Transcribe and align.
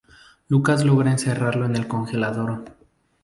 Lucas 0.47 0.83
logra 0.83 1.11
encerrarlo 1.11 1.65
en 1.67 1.75
el 1.75 1.87
congelador. 1.87 2.65